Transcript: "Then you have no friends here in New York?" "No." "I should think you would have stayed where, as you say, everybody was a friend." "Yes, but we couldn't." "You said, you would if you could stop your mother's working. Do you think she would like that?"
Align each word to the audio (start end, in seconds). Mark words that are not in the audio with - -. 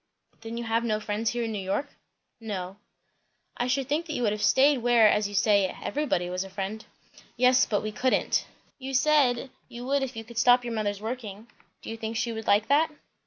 "Then 0.41 0.57
you 0.57 0.63
have 0.63 0.83
no 0.83 0.99
friends 0.99 1.29
here 1.29 1.43
in 1.43 1.51
New 1.51 1.59
York?" 1.61 1.87
"No." 2.39 2.77
"I 3.55 3.67
should 3.67 3.87
think 3.87 4.09
you 4.09 4.23
would 4.23 4.31
have 4.31 4.41
stayed 4.41 4.79
where, 4.79 5.07
as 5.07 5.27
you 5.29 5.35
say, 5.35 5.67
everybody 5.79 6.27
was 6.27 6.43
a 6.43 6.49
friend." 6.49 6.83
"Yes, 7.37 7.67
but 7.67 7.83
we 7.83 7.91
couldn't." 7.91 8.47
"You 8.79 8.95
said, 8.95 9.51
you 9.69 9.85
would 9.85 10.01
if 10.01 10.15
you 10.15 10.23
could 10.23 10.39
stop 10.39 10.63
your 10.65 10.73
mother's 10.73 11.01
working. 11.01 11.51
Do 11.83 11.91
you 11.91 11.97
think 11.97 12.17
she 12.17 12.31
would 12.31 12.47
like 12.47 12.67
that?" 12.67 12.89